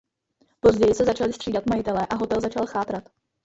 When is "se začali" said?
0.95-1.33